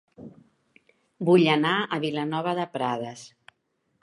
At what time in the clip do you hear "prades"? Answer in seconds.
2.79-3.29